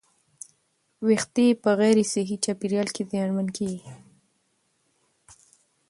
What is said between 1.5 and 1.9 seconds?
په